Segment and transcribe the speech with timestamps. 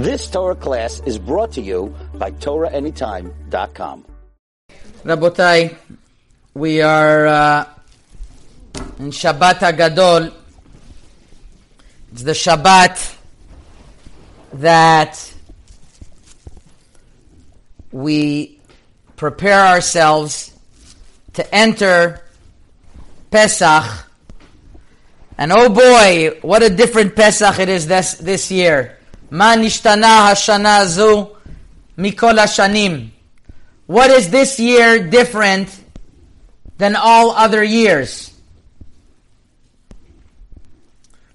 [0.00, 4.06] This Torah class is brought to you by TorahAnytime.com.
[5.04, 5.76] Rabotai,
[6.54, 7.68] we are uh,
[8.98, 10.32] in Shabbat Hagadol.
[12.12, 13.14] It's the Shabbat
[14.54, 15.34] that
[17.92, 18.58] we
[19.16, 20.58] prepare ourselves
[21.34, 22.24] to enter
[23.30, 23.84] Pesach.
[25.36, 28.96] And oh boy, what a different Pesach it is this, this year.
[29.30, 31.36] Nishtana hashana zu
[31.96, 33.10] mikol hashanim.
[33.86, 35.68] What is this year different
[36.78, 38.32] than all other years?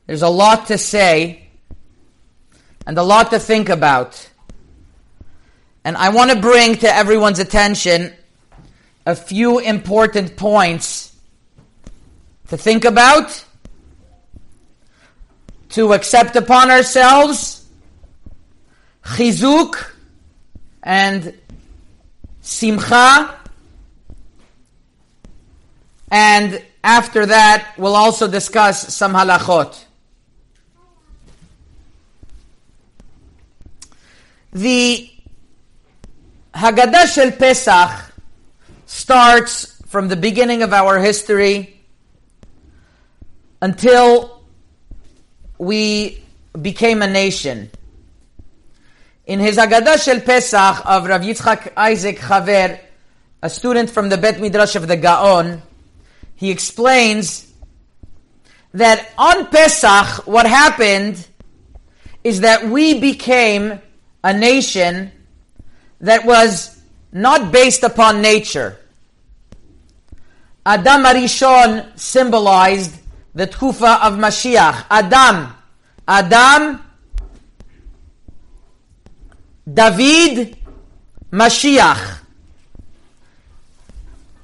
[0.07, 1.47] There's a lot to say
[2.85, 4.29] and a lot to think about.
[5.83, 8.13] And I want to bring to everyone's attention
[9.05, 11.15] a few important points
[12.47, 13.43] to think about,
[15.69, 17.64] to accept upon ourselves,
[19.05, 19.91] chizuk,
[20.83, 21.33] and
[22.41, 23.39] simcha,
[26.11, 29.83] and after that, we'll also discuss some halachot.
[34.53, 35.09] The
[36.53, 38.13] Haggadah Shel Pesach
[38.85, 41.81] starts from the beginning of our history
[43.61, 44.41] until
[45.57, 46.23] we
[46.61, 47.69] became a nation.
[49.25, 52.79] In his Haggadah Shel Pesach of Rav Yitzchak Isaac Chaver,
[53.41, 55.63] a student from the Bet Midrash of the Gaon,
[56.35, 57.51] he explains
[58.75, 61.27] that on Pesach, what happened
[62.23, 63.81] is that we became
[64.23, 65.11] a nation
[66.01, 66.79] that was
[67.11, 68.77] not based upon nature.
[70.67, 72.95] Adam Arishon symbolized
[73.33, 74.85] the Tkufa of Mashiach.
[74.91, 75.51] Adam,
[76.07, 76.84] Adam,
[79.71, 80.57] David,
[81.31, 82.19] Mashiach.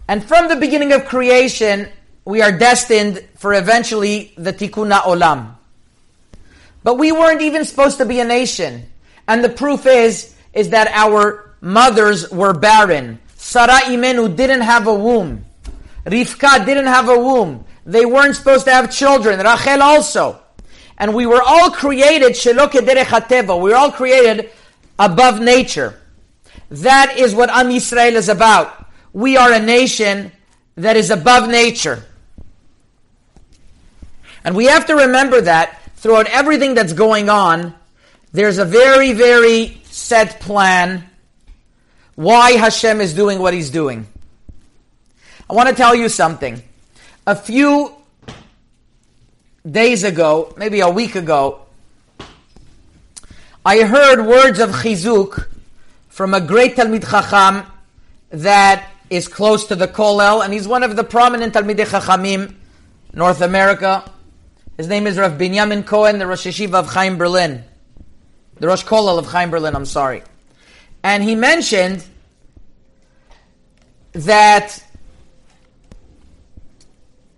[0.07, 1.87] And from the beginning of creation,
[2.25, 5.55] we are destined for eventually the Tikkun Olam.
[6.83, 8.87] But we weren't even supposed to be a nation.
[9.27, 13.19] And the proof is, is that our mothers were barren.
[13.35, 15.45] Sarah Imenu didn't have a womb.
[16.05, 17.63] Rivka didn't have a womb.
[17.85, 19.39] They weren't supposed to have children.
[19.39, 20.41] Rachel also.
[20.97, 24.49] And we were all created, we were all created
[25.01, 25.99] above nature.
[26.69, 28.85] That is what Am Yisrael is about.
[29.11, 30.31] We are a nation
[30.75, 32.05] that is above nature.
[34.45, 37.73] And we have to remember that throughout everything that's going on,
[38.31, 41.03] there's a very, very set plan
[42.15, 44.07] why Hashem is doing what he's doing.
[45.49, 46.61] I want to tell you something.
[47.25, 47.93] A few
[49.69, 51.65] days ago, maybe a week ago,
[53.63, 55.45] I heard words of chizuk
[56.09, 57.71] from a great Talmid Chacham
[58.31, 62.55] that is close to the Kollel, and he's one of the prominent Talmidei Chachamim,
[63.13, 64.03] North America.
[64.77, 67.63] His name is Rav Binyamin Cohen, the Rosh Yeshiva of Chaim Berlin.
[68.55, 70.23] The Rosh Kollel of Chaim Berlin, I'm sorry.
[71.03, 72.03] And he mentioned
[74.13, 74.83] that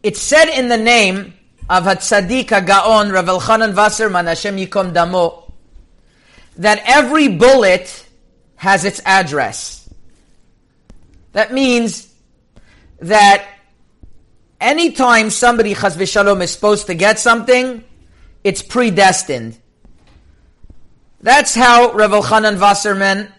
[0.03, 1.33] it's said in the name
[1.69, 5.42] of Hatzadik Gaon Rav Elchanan Wasserman Hashem Yikom Damo
[6.57, 8.05] that every bullet
[8.55, 9.89] has its address.
[11.33, 12.13] That means
[12.99, 13.45] that
[14.61, 17.83] anytime somebody Chaz Shalom is supposed to get something,
[18.43, 19.57] it's predestined.
[21.21, 23.31] That's how Rav Elchanan Wasserman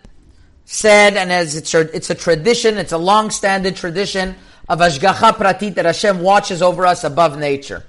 [0.64, 4.34] said, and as it's a, it's a tradition, it's a long-standing tradition
[4.68, 7.84] of Ashgacha Pratit that Hashem watches over us above nature.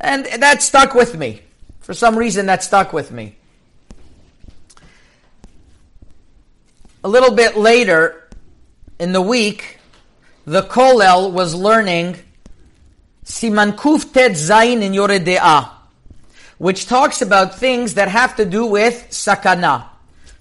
[0.00, 1.42] And that stuck with me.
[1.88, 3.34] For some reason, that stuck with me.
[7.02, 8.28] A little bit later
[9.00, 9.78] in the week,
[10.44, 12.16] the Kollel was learning
[13.24, 15.70] Siman Kuf Tet Zayin in Yoreh De'ah,
[16.58, 19.86] which talks about things that have to do with sakana.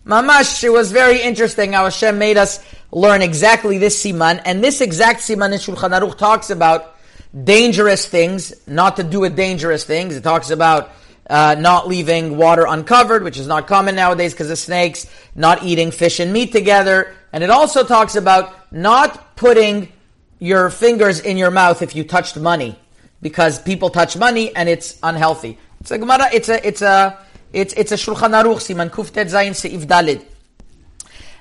[0.06, 2.62] Mamash, it was very interesting how Hashem made us
[2.92, 6.98] learn exactly this siman, and this exact siman in Shulchan Aruch talks about
[7.46, 10.14] dangerous things, not to do with dangerous things.
[10.14, 10.92] It talks about
[11.30, 15.92] uh, not leaving water uncovered, which is not common nowadays because of snakes, not eating
[15.92, 19.92] fish and meat together, and it also talks about not putting
[20.40, 22.78] your fingers in your mouth if you touched money,
[23.22, 25.58] because people touch money and it's unhealthy.
[25.82, 27.20] It's a Gemara, it's a, it's a,
[27.54, 30.24] it's, it's a Shulchan Aruch, Siman Kuf Tet Zayin Seif Dalid.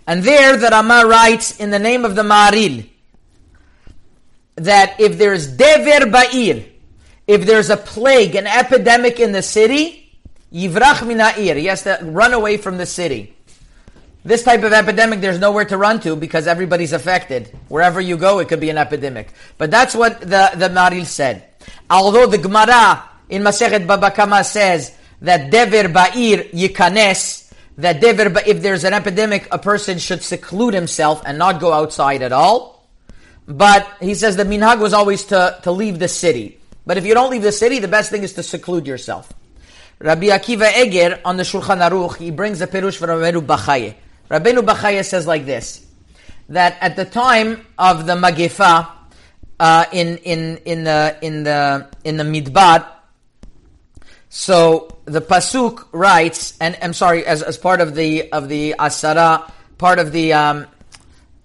[0.06, 2.88] And there the Rama writes in the name of the Maharil
[4.56, 6.64] that if there's Dever Ba'ir,
[7.26, 10.12] if there's a plague, an epidemic in the city,
[10.52, 11.56] Yivrach mina'ir.
[11.56, 13.34] He has to run away from the city.
[14.24, 17.56] This type of epidemic, there's nowhere to run to because everybody's affected.
[17.68, 19.28] Wherever you go, it could be an epidemic.
[19.56, 21.44] But that's what the, the Maharil said.
[21.88, 28.62] Although the Gemara in Masechet Baba Kama says that Dever Ba'ir Yikanes, that Dever, if
[28.62, 32.88] there's an epidemic, a person should seclude himself and not go outside at all.
[33.46, 36.58] But he says the minhag was always to, to leave the city.
[36.86, 39.32] But if you don't leave the city, the best thing is to seclude yourself.
[39.98, 43.94] Rabbi Akiva Eger on the Shulchan Aruch, he brings a perush from Rabbeinu Bachaye.
[44.30, 45.84] Rabbeinu Bachaye says like this,
[46.48, 48.90] that at the time of the Magifa,
[49.58, 52.86] uh, in in in the in the in the Midbar,
[54.28, 59.50] so the pasuk writes, and I'm sorry, as, as part of the of the asara,
[59.78, 60.66] part of the um,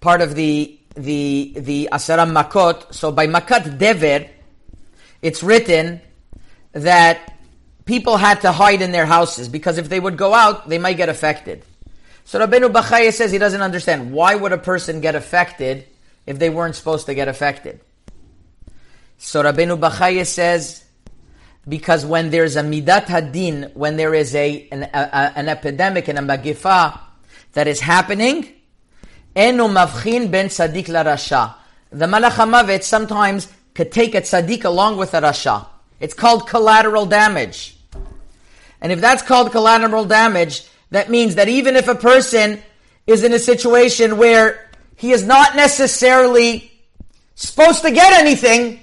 [0.01, 2.93] part of the the the asara makot.
[2.93, 4.27] So by makat dever,
[5.21, 6.01] it's written
[6.73, 7.37] that
[7.85, 10.97] people had to hide in their houses because if they would go out, they might
[10.97, 11.63] get affected.
[12.23, 15.85] So Rabbeinu Bachaya says he doesn't understand why would a person get affected
[16.25, 17.81] if they weren't supposed to get affected.
[19.17, 20.85] So Rabbeinu Bachaya says
[21.67, 26.17] because when there's a midat hadin, when there is a an, a, an epidemic and
[26.17, 26.99] a magifa
[27.53, 28.47] that is happening,
[29.35, 31.55] enu mavchin ben tzaddik la rasha.
[31.91, 35.67] The malach sometimes could take a tzaddik along with a rasha.
[35.99, 37.77] It's called collateral damage.
[38.81, 42.61] And if that's called collateral damage, that means that even if a person
[43.07, 46.71] is in a situation where he is not necessarily
[47.35, 48.79] supposed to get anything,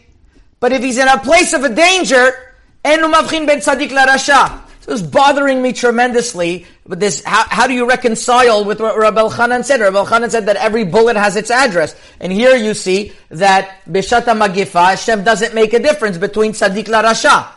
[0.61, 4.68] but if he's in a place of a danger, ben tzaddik la rasha.
[4.88, 6.64] It was bothering me tremendously.
[6.87, 9.82] But this, how, how do you reconcile with what Rabbi Elchanan said?
[9.82, 11.94] Rabbi Elchanan said that every bullet has its address.
[12.20, 17.02] And here you see that Bishata Magifa, Hashem doesn't make a difference between tzaddik la
[17.02, 17.52] rasha.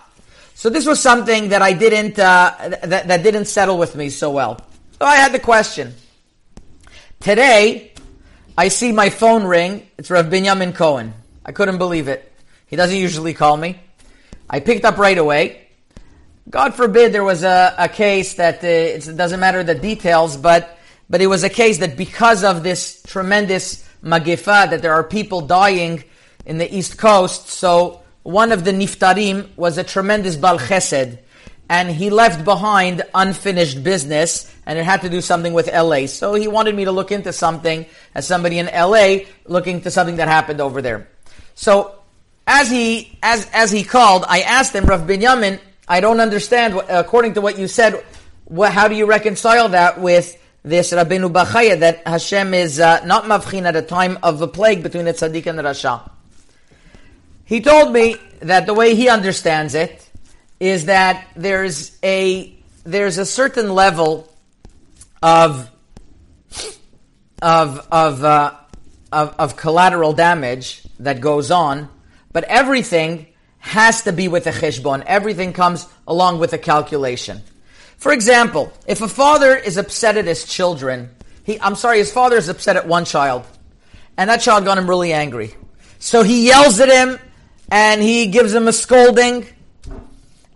[0.55, 4.29] So this was something that I didn't, uh, that, that didn't settle with me so
[4.31, 4.59] well.
[4.99, 5.95] So I had the question.
[7.21, 7.93] Today,
[8.57, 9.87] I see my phone ring.
[9.97, 11.13] It's Rav Binyamin Cohen.
[11.45, 12.29] I couldn't believe it.
[12.67, 13.79] He doesn't usually call me.
[14.49, 15.69] I picked up right away.
[16.51, 20.77] God forbid there was a, a case that uh, it doesn't matter the details, but
[21.09, 25.39] but it was a case that because of this tremendous magifa that there are people
[25.39, 26.03] dying
[26.45, 31.19] in the East Coast, so one of the niftarim was a tremendous bal chesed,
[31.69, 36.05] and he left behind unfinished business, and it had to do something with LA.
[36.05, 40.17] So he wanted me to look into something as somebody in LA looking to something
[40.17, 41.07] that happened over there.
[41.55, 41.95] So
[42.45, 45.59] as he as as he called, I asked him, Rav Binyamin,
[45.91, 46.75] I don't understand.
[46.87, 48.01] According to what you said,
[48.45, 53.25] what, how do you reconcile that with this Rabbeinu Bachaya that Hashem is uh, not
[53.25, 56.09] mavchin at a time of the plague between the tzaddik and the rasha?
[57.43, 60.09] He told me that the way he understands it
[60.61, 62.55] is that there's a
[62.85, 64.33] there's a certain level
[65.21, 65.69] of
[67.41, 68.55] of of, uh,
[69.11, 71.89] of, of collateral damage that goes on
[72.31, 73.27] but everything
[73.61, 75.03] has to be with a cheshbon.
[75.05, 77.41] Everything comes along with a calculation.
[77.97, 81.09] For example, if a father is upset at his children,
[81.43, 83.45] he, I'm sorry, his father is upset at one child,
[84.17, 85.55] and that child got him really angry.
[85.99, 87.19] So he yells at him,
[87.69, 89.45] and he gives him a scolding,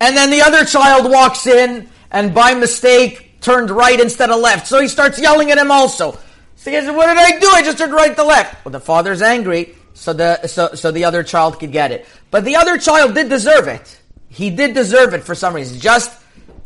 [0.02, 4.66] and then the other child walks in, and by mistake turned right instead of left.
[4.68, 6.14] So he starts yelling at him also.
[6.56, 7.48] So he says, what did I do?
[7.54, 8.66] I just turned right to left.
[8.66, 12.06] Well, the father's angry so the so so the other child could get it.
[12.30, 14.00] But the other child did deserve it.
[14.28, 15.80] He did deserve it for some reason.
[15.80, 16.12] Just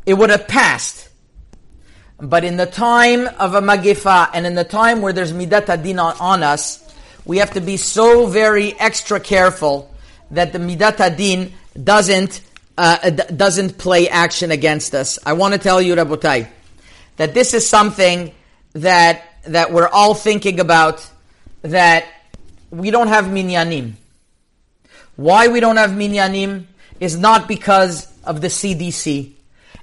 [0.05, 1.09] it would have passed.
[2.19, 5.99] But in the time of a magifa and in the time where there's midat adin
[5.99, 6.83] on, us,
[7.23, 9.93] we have to be so very extra careful
[10.31, 12.41] that the midat adin doesn't
[12.79, 15.19] uh, doesn't play action against us.
[15.23, 16.49] I want to tell you, Rabotai,
[17.17, 18.33] that this is something
[18.73, 21.07] that that we're all thinking about.
[21.61, 22.05] That
[22.71, 23.93] we don't have minyanim.
[25.15, 26.65] Why we don't have minyanim
[26.99, 29.31] is not because of the CDC,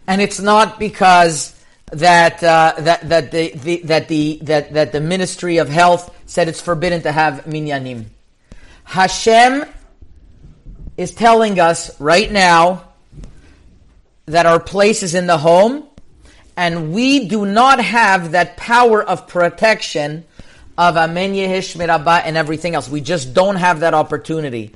[0.07, 1.55] and it's not because
[1.93, 6.49] that uh, that that the, the, that the that that the Ministry of Health said
[6.49, 8.07] it's forbidden to have minyanim.
[8.85, 9.65] Hashem
[10.97, 12.85] is telling us right now
[14.27, 15.87] that our place is in the home,
[16.57, 20.25] and we do not have that power of protection
[20.79, 22.89] of Amen Yehei Shmei Rabbah and everything else.
[22.89, 24.75] We just don't have that opportunity.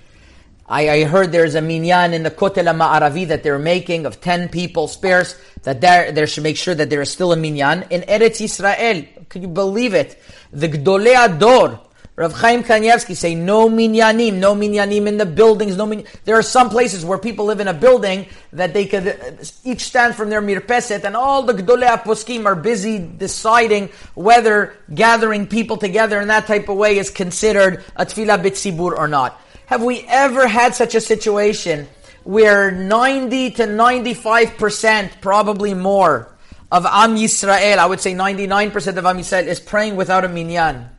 [0.67, 4.51] I, I heard there's a minyan in the Kotel Ma'aravi that they're making of 10
[4.51, 7.85] people spares, that there, there should make sure that there is still a minyan.
[7.91, 10.23] In Eretz Israel, can you believe it?
[10.53, 11.81] The Gdolei Ador,
[12.21, 15.79] Rav Chaim Kanievsky say no minyanim, no minyanim in the buildings.
[15.79, 19.09] No min- There are some places where people live in a building that they could
[19.09, 24.75] uh, each stand from their mirpeset, and all the gdolei poskim are busy deciding whether
[24.95, 29.41] gathering people together in that type of way is considered a tefillah bitzibur or not.
[29.65, 31.89] Have we ever had such a situation
[32.25, 36.37] where 90 to 95 percent, probably more,
[36.71, 40.29] of Am Yisrael, I would say 99 percent of Am Yisrael, is praying without a
[40.29, 40.91] minyan?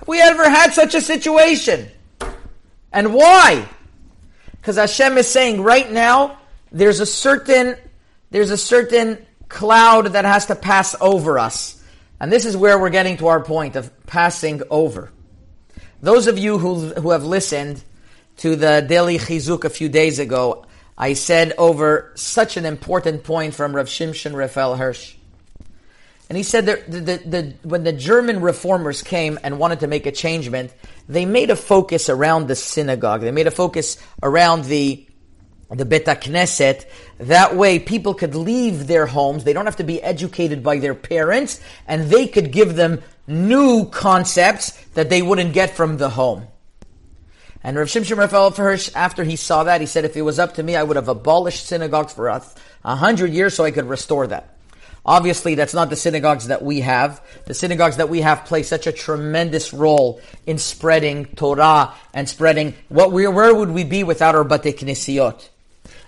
[0.00, 1.88] Have we ever had such a situation?
[2.90, 3.68] And why?
[4.52, 6.38] Because Hashem is saying right now
[6.72, 7.76] there's a certain
[8.30, 11.82] there's a certain cloud that has to pass over us.
[12.18, 15.10] And this is where we're getting to our point of passing over.
[16.00, 17.82] Those of you who, who have listened
[18.38, 20.64] to the daily chizuk a few days ago,
[20.96, 25.14] I said over such an important point from Rav Shimshon Raphael Hirsch.
[26.30, 29.88] And he said that the, the, the, when the German reformers came and wanted to
[29.88, 30.72] make a changement,
[31.08, 33.22] they made a focus around the synagogue.
[33.22, 35.04] They made a focus around the
[35.72, 36.84] the Bet Knesset.
[37.18, 39.42] That way, people could leave their homes.
[39.42, 43.86] They don't have to be educated by their parents, and they could give them new
[43.86, 46.46] concepts that they wouldn't get from the home.
[47.64, 50.54] And Rav Shimshon Raphael Hirsch, after he saw that, he said, if it was up
[50.54, 54.28] to me, I would have abolished synagogues for a hundred years so I could restore
[54.28, 54.56] that.
[55.04, 57.22] Obviously, that's not the synagogues that we have.
[57.46, 62.74] The synagogues that we have play such a tremendous role in spreading Torah and spreading
[62.88, 65.48] what we, where would we be without our Bate Knesiot?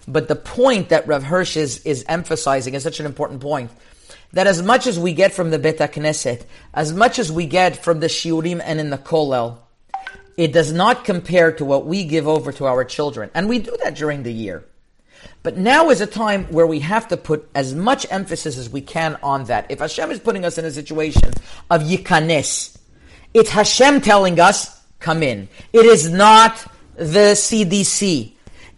[0.06, 3.70] But the point that Rav Hirsch is, is emphasizing is such an important point.
[4.32, 7.76] That as much as we get from the Bet Knesset, as much as we get
[7.76, 9.58] from the Shiurim and in the Kollel,
[10.37, 13.30] it does not compare to what we give over to our children.
[13.34, 14.64] And we do that during the year.
[15.42, 18.80] But now is a time where we have to put as much emphasis as we
[18.80, 19.66] can on that.
[19.70, 21.32] If Hashem is putting us in a situation
[21.70, 22.76] of yikanes,
[23.34, 25.48] it's Hashem telling us, come in.
[25.72, 26.64] It is not
[26.94, 28.32] the CDC.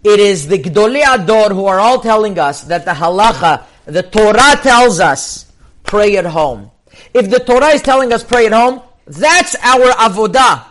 [0.05, 4.59] It is the Gdolei Ador who are all telling us that the halacha, the Torah
[4.63, 6.71] tells us, pray at home.
[7.13, 10.65] If the Torah is telling us pray at home, that's our avodah.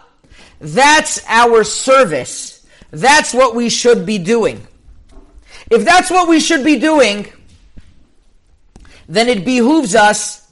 [0.60, 2.66] That's our service.
[2.92, 4.66] That's what we should be doing.
[5.74, 7.26] If that's what we should be doing,
[9.08, 10.48] then it behooves us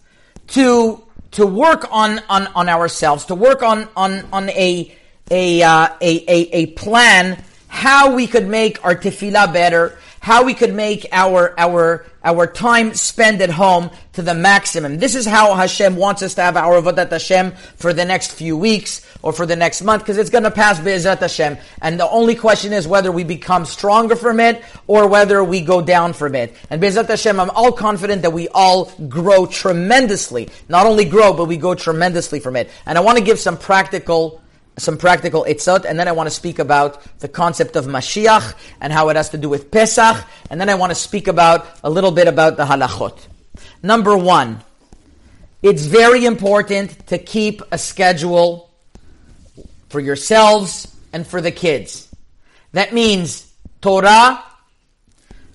[0.48, 4.92] to to work on, on, on ourselves, to work on on, on a
[5.30, 10.54] a, uh, a, a a plan how we could make our tefillah better, how we
[10.54, 15.00] could make our our our time spent at home to the maximum.
[15.00, 18.56] This is how Hashem wants us to have our avodat Hashem for the next few
[18.56, 21.58] weeks or for the next month, because it's going to pass Be'ezat Hashem.
[21.82, 25.82] And the only question is whether we become stronger from it or whether we go
[25.82, 26.56] down from it.
[26.70, 30.50] And Be'ezat Hashem, I'm all confident that we all grow tremendously.
[30.70, 32.70] Not only grow, but we go tremendously from it.
[32.86, 34.42] And I want to give some practical
[34.82, 38.92] some practical itzot, and then I want to speak about the concept of Mashiach and
[38.92, 41.90] how it has to do with Pesach, and then I want to speak about a
[41.90, 43.18] little bit about the halachot.
[43.84, 44.62] Number one,
[45.62, 48.72] it's very important to keep a schedule
[49.90, 52.10] for yourselves and for the kids.
[52.72, 54.44] That means Torah,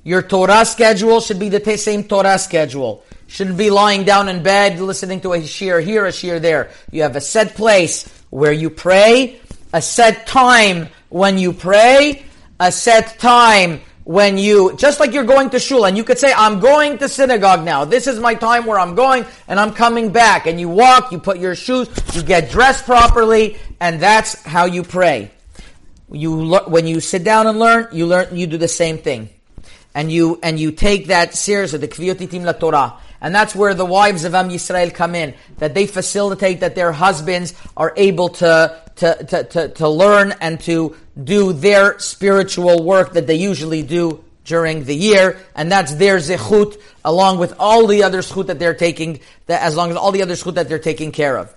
[0.04, 3.02] your Torah schedule should be the same Torah schedule.
[3.26, 6.70] Shouldn't be lying down in bed listening to a shir here, a shir there.
[6.92, 9.40] You have a set place where you pray,
[9.72, 12.24] a set time when you pray,
[12.60, 16.32] a set time when you, just like you're going to shul, and you could say,
[16.32, 17.84] I'm going to synagogue now.
[17.84, 20.46] This is my time where I'm going, and I'm coming back.
[20.46, 24.84] And you walk, you put your shoes, you get dressed properly, and that's how you
[24.84, 25.32] pray.
[26.10, 29.28] You when you sit down and learn, you learn, you do the same thing,
[29.92, 31.80] and you and you take that seriously.
[31.80, 32.94] The kviyotitim la Torah.
[33.20, 36.92] And that's where the wives of Am Yisrael come in, that they facilitate that their
[36.92, 43.14] husbands are able to, to, to, to, to learn and to do their spiritual work
[43.14, 48.02] that they usually do during the year, and that's their zechut, along with all the
[48.02, 50.78] other zechut that they're taking, that, as long as all the other zechut that they're
[50.78, 51.52] taking care of.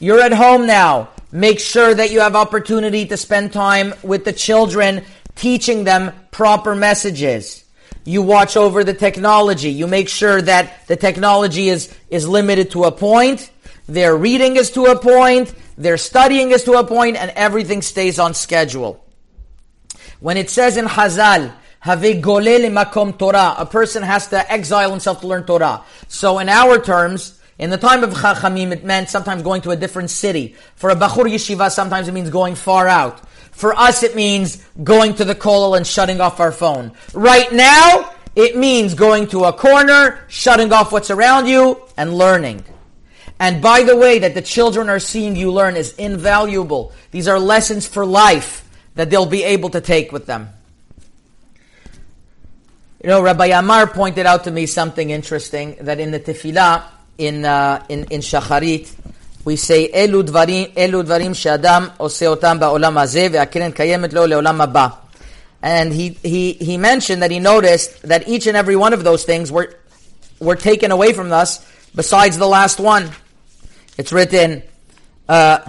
[0.00, 1.10] You're at home now.
[1.30, 6.74] Make sure that you have opportunity to spend time with the children, teaching them proper
[6.74, 7.63] messages.
[8.04, 9.70] You watch over the technology.
[9.70, 13.50] You make sure that the technology is, is limited to a point.
[13.88, 15.54] Their reading is to a point.
[15.76, 19.04] Their studying is to a point, and everything stays on schedule.
[20.20, 25.20] When it says in Hazal, Have golele makom Torah, a person has to exile himself
[25.20, 25.84] to learn Torah.
[26.08, 29.76] So in our terms, in the time of Chachamim, it meant sometimes going to a
[29.76, 30.56] different city.
[30.76, 33.20] For a Bachur Yeshiva, sometimes it means going far out.
[33.54, 36.92] For us, it means going to the kollel and shutting off our phone.
[37.12, 42.64] Right now, it means going to a corner, shutting off what's around you, and learning.
[43.38, 46.92] And by the way, that the children are seeing you learn is invaluable.
[47.12, 50.48] These are lessons for life that they'll be able to take with them.
[53.02, 56.84] You know, Rabbi Amar pointed out to me something interesting that in the tefillah,
[57.18, 58.92] in, uh, in, in Shacharit,
[59.45, 64.61] we say, אלו דברים, אלו דברים שאדם עושה אותם בעולם הזה, והקרן קיימת לו לעולם
[64.61, 64.87] הבא.
[65.61, 69.25] And he, he, he mentioned that he noticed that each and every one of those
[69.25, 69.75] things were,
[70.39, 73.09] were taken away from us besides the last one.
[73.97, 74.63] It's written,
[75.27, 75.59] uh,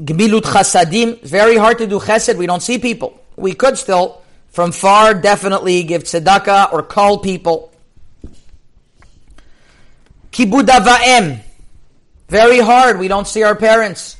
[0.00, 3.20] Gemilut chasadim, very hard to do chesed, we don't see people.
[3.36, 7.72] We could still, from far, definitely give tzedakah or call people.
[10.30, 11.40] Kibud ava'em,
[12.27, 14.17] very hard, we don't see our parents.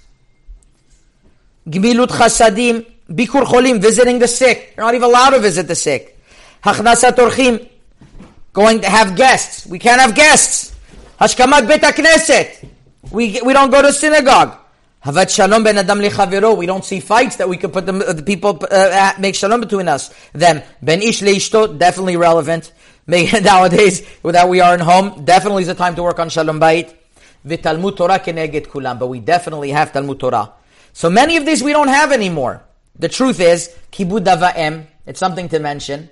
[1.67, 4.73] Gemilut chasadim, bikur cholim, visiting the sick.
[4.75, 6.17] You're not even allowed to visit the sick.
[6.63, 7.67] Hachnasat orchim,
[8.53, 9.65] going to have guests.
[9.67, 10.73] We can't have guests.
[11.19, 12.69] Hashkamat bet knesset.
[13.11, 14.57] We, we don't go to synagogue.
[15.05, 16.57] Havat shalom ben adam lechaviro.
[16.57, 19.87] We don't see fights that we could put the, the people uh, make shalom between
[19.87, 20.13] us.
[20.33, 22.71] Them ben ish leishto definitely relevant.
[23.07, 26.93] Nowadays, without we are in home, definitely is a time to work on shalom bayit.
[27.47, 28.99] V'talmud Torah keneget kulam.
[28.99, 30.53] But we definitely have Talmud Torah.
[30.93, 32.63] So many of these we don't have anymore.
[32.99, 36.09] The truth is, kibud dava'em, it's something to mention,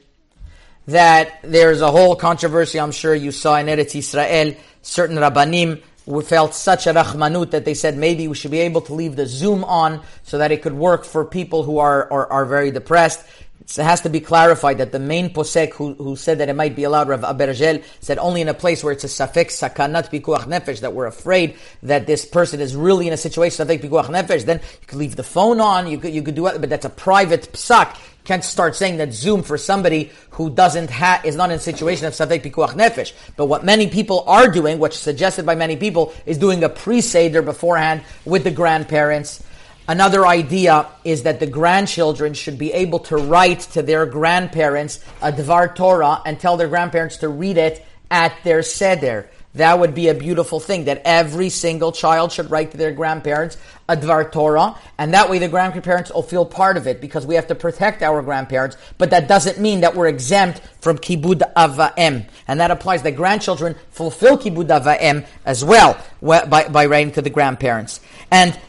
[0.87, 5.81] that there's a whole controversy, I'm sure you saw in Eretz Israel, certain rabbanim
[6.23, 9.25] felt such a rahmanut that they said maybe we should be able to leave the
[9.25, 13.25] Zoom on so that it could work for people who are, are, are very depressed.
[13.65, 16.75] It has to be clarified that the main posek who, who said that it might
[16.75, 20.45] be allowed, Rav Abergel, said only in a place where it's a safek sakanat pikuach
[20.45, 24.45] nefesh, that we're afraid that this person is really in a situation safek pikuach nefesh,
[24.45, 26.85] then you could leave the phone on, you could, you could do it, but that's
[26.85, 27.97] a private psak.
[28.23, 32.05] Can't start saying that Zoom for somebody who doesn't have, is not in a situation
[32.05, 33.13] of safek pikuach nefesh.
[33.35, 37.41] But what many people are doing, is suggested by many people, is doing a pre-seder
[37.41, 39.43] beforehand with the grandparents
[39.87, 45.31] Another idea is that the grandchildren should be able to write to their grandparents a
[45.31, 49.29] Dvar Torah and tell their grandparents to read it at their Seder.
[49.55, 53.57] That would be a beautiful thing that every single child should write to their grandparents
[53.87, 57.35] a Dvar Torah, and that way the grandparents will feel part of it because we
[57.35, 62.27] have to protect our grandparents, but that doesn't mean that we're exempt from Kibud Ava'em.
[62.47, 67.29] And that applies that grandchildren fulfill Kibud Ava'em as well by, by writing to the
[67.29, 68.01] grandparents.
[68.31, 68.59] And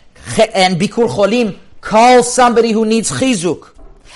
[0.55, 3.71] and bikur cholim, call somebody who needs chizuk.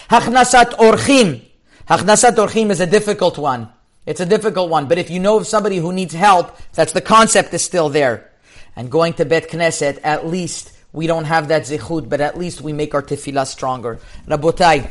[0.09, 1.43] Hachnasat orchim.
[1.89, 3.69] Hachnasat orchim is a difficult one.
[4.07, 7.01] It's a difficult one, but if you know of somebody who needs help, that's the
[7.01, 8.31] concept is still there.
[8.75, 12.61] And going to Bet Knesset, at least we don't have that zichud, but at least
[12.61, 14.01] we make our tefillah stronger.
[14.27, 14.91] Rabotai,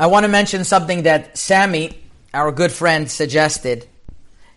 [0.00, 1.98] I want to mention something that Sammy,
[2.32, 3.86] our good friend, suggested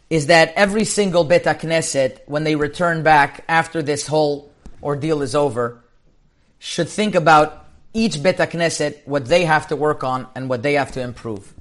[0.10, 4.52] is that every single Bet Knesset, when they return back after this whole
[4.84, 5.84] ordeal is over,
[6.60, 10.74] should think about each Bet Knesset, what they have to work on and what they
[10.74, 11.54] have to improve.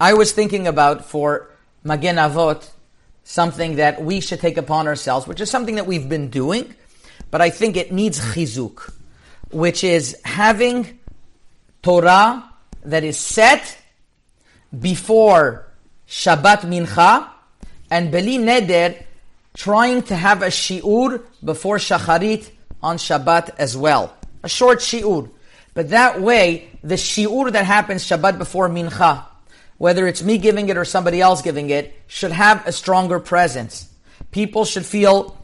[0.00, 1.50] I was thinking about for
[1.84, 2.68] Magen Avot
[3.24, 6.74] something that we should take upon ourselves, which is something that we've been doing,
[7.30, 8.92] but I think it needs chizuk,
[9.50, 10.98] which is having
[11.82, 12.48] Torah
[12.84, 13.78] that is set
[14.78, 15.68] before
[16.08, 17.31] Shabbat Mincha
[17.92, 18.96] and Beli Neder
[19.52, 22.48] trying to have a shi'ur before Shacharit
[22.82, 24.16] on Shabbat as well.
[24.42, 25.28] A short shi'ur.
[25.74, 29.26] But that way, the shi'ur that happens Shabbat before Mincha,
[29.76, 33.90] whether it's me giving it or somebody else giving it, should have a stronger presence.
[34.30, 35.36] People should feel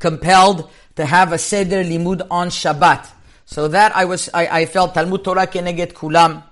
[0.00, 3.06] compelled to have a Seder Limud on Shabbat.
[3.46, 6.42] So that I was, I, I felt Talmud Torah keneget kulam.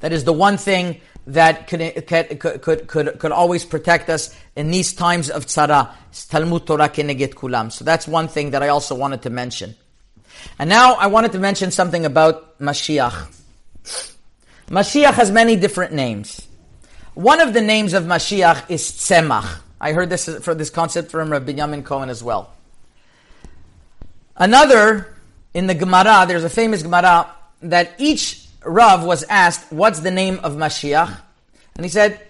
[0.00, 4.70] That is the one thing that could, could, could, could, could always protect us in
[4.70, 5.90] these times of tzara.
[6.28, 7.72] Talmud Torah keneget kulam.
[7.72, 9.74] So that's one thing that I also wanted to mention.
[10.58, 13.34] And now I wanted to mention something about Mashiach.
[14.68, 16.46] Mashiach has many different names.
[17.14, 19.60] One of the names of Mashiach is Tzemach.
[19.80, 22.52] I heard this for this concept from Rabbi Binyamin Cohen as well.
[24.36, 25.16] Another
[25.54, 27.30] in the Gemara, there's a famous Gemara
[27.62, 31.20] that each Rav was asked, what's the name of Mashiach?
[31.76, 32.20] And he said,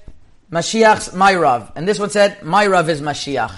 [0.50, 1.72] Mashiach's my Rav.
[1.74, 3.52] And this one said, my Rav is Mashiach.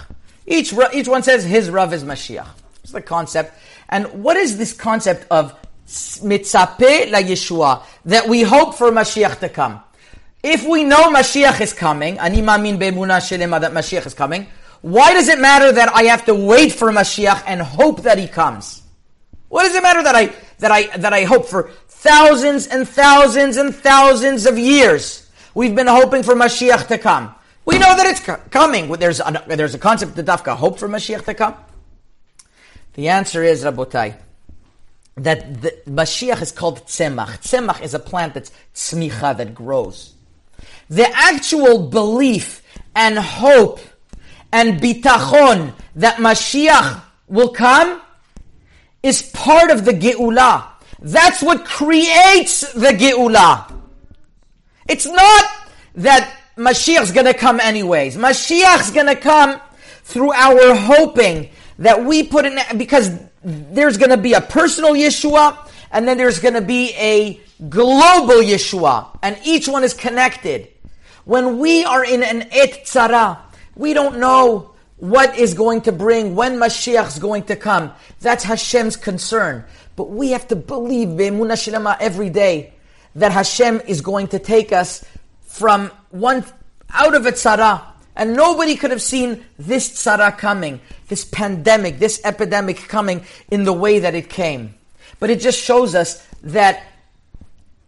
[0.47, 2.49] Each, each one says his Rav is Mashiach.
[2.83, 3.53] It's the concept.
[3.89, 5.55] And what is this concept of
[5.87, 7.83] mitzape la Yeshua?
[8.07, 9.83] That we hope for Mashiach to come.
[10.43, 14.47] If we know Mashiach is coming, ani mamin be'emuna shelema that Mashiach is coming,
[14.81, 18.29] why does it matter that I have to wait for Mashiach and hope that he
[18.29, 18.83] comes?
[19.49, 23.57] What does it matter that I that I that I hope for thousands and thousands
[23.57, 25.29] and thousands of years.
[25.55, 27.35] We've been hoping for Mashiach to come.
[27.65, 28.89] We know that it's coming.
[28.93, 31.57] There's a, there's a concept of the dafka hope for Mashiach to come.
[32.95, 34.17] The answer is, Rabotai,
[35.17, 37.43] that the Mashiach is called tzemach.
[37.43, 40.15] Tzemach is a plant that's tzmicha, that grows.
[40.89, 42.63] The actual belief
[42.95, 43.81] and hope
[44.53, 48.01] and bitachon that Mashiach will come
[49.03, 50.78] is part of the Geula.
[51.01, 53.73] That's what creates the Geula.
[54.89, 55.45] It's not
[55.97, 58.17] that Mashiach's gonna come anyways.
[58.17, 59.61] Mashiach's gonna come
[60.03, 63.11] through our hoping that we put in, because
[63.45, 65.57] there's gonna be a personal Yeshua,
[65.93, 70.69] and then there's gonna be a global Yeshua, and each one is connected.
[71.25, 73.39] When we are in an et tzara,
[73.77, 77.93] we don't know what is going to bring, when Mashiach is going to come.
[78.21, 79.65] That's Hashem's concern.
[79.97, 82.75] But we have to believe Be'emunah every day
[83.15, 85.05] that Hashem is going to take us
[85.43, 86.45] from one
[86.91, 87.83] out of a tzara.
[88.15, 93.73] And nobody could have seen this tzara coming, this pandemic, this epidemic coming in the
[93.73, 94.75] way that it came.
[95.21, 96.83] But it just shows us that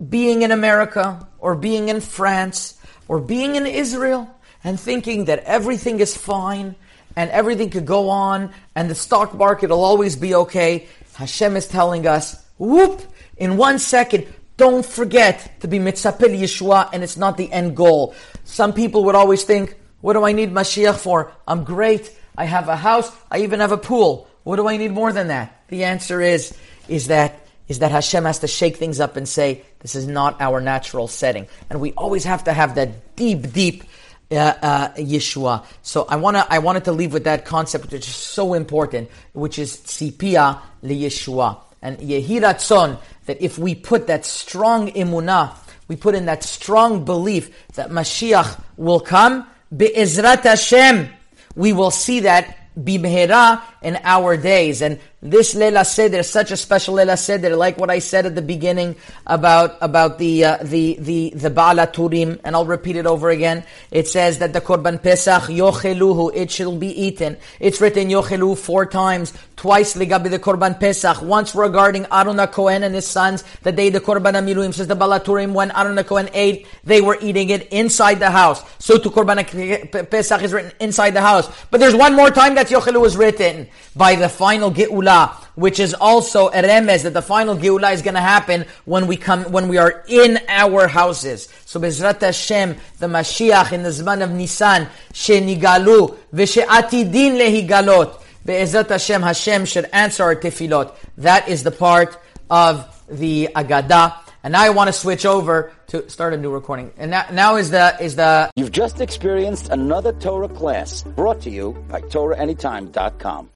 [0.08, 6.00] being in America or being in France or being in Israel and thinking that everything
[6.00, 6.76] is fine
[7.16, 10.86] and everything could go on and the stock market will always be okay.
[11.14, 13.02] Hashem is telling us, whoop,
[13.36, 18.14] in one second, don't forget to be mitzapil Yeshua and it's not the end goal.
[18.44, 21.32] Some people would always think, what do I need Mashiach for?
[21.46, 22.14] I'm great.
[22.36, 23.10] I have a house.
[23.30, 24.28] I even have a pool.
[24.44, 25.64] What do I need more than that?
[25.68, 26.56] The answer is,
[26.88, 30.40] is that, is that Hashem has to shake things up and say, this is not
[30.40, 31.46] our natural setting.
[31.68, 33.84] And we always have to have that deep, deep
[34.30, 35.64] uh, uh, Yeshua.
[35.82, 39.58] So I wanna I wanted to leave with that concept, which is so important, which
[39.58, 42.98] is tzipia Yeshua and yehiratzon.
[43.26, 45.54] That if we put that strong imunah,
[45.88, 51.08] we put in that strong belief that Mashiach will come, be'ezrat Hashem,
[51.56, 54.82] we will see that bimhera in our days.
[54.82, 58.40] And this Leila Seder, such a special Leila Seder, like what I said at the
[58.42, 63.28] beginning about about the uh, the the the Ba'al HaTurim, and I'll repeat it over
[63.28, 63.64] again.
[63.90, 67.36] It says that the Korban Pesach yocheluhu, it shall be eaten.
[67.58, 72.94] It's written yochelu four times, twice legabi the Korban Pesach, once regarding Aaron Cohen and
[72.94, 76.66] his sons, the day the Korban Amiluim says the Ba'al HaTurim when Aaron Cohen ate,
[76.84, 78.64] they were eating it inside the house.
[78.78, 81.46] So to Korban Pesach is written inside the house.
[81.70, 85.09] But there's one more time that yochelu is written by the final Geula
[85.54, 89.16] which is also a remez that the final Geulah is going to happen when we
[89.16, 91.48] come, when we are in our houses.
[91.66, 98.22] So Bezrat Hashem, the Mashiach in the Zman of Nisan, shenigalu, v'she'atidin lehigalot.
[98.44, 100.96] Be'ezrat Hashem, Hashem should answer our tefillot.
[101.18, 102.18] That is the part
[102.48, 104.16] of the Agadah.
[104.42, 106.92] And now I want to switch over to start a new recording.
[106.96, 111.50] And now, now is the is the You've just experienced another Torah class brought to
[111.50, 113.48] you by TorahAnytime.com.